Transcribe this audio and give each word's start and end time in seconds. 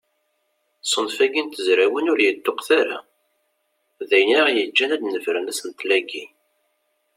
Ṣṣenf-agi 0.89 1.41
n 1.43 1.47
tezrawin 1.49 2.11
ur 2.13 2.19
yeṭṭuqet 2.21 2.69
ara, 2.79 2.99
d 4.09 4.09
ayen 4.17 4.37
aɣ-yeǧǧen 4.39 4.93
ad 4.95 4.99
d-nefren 5.01 5.51
asentel-agi. 5.51 6.23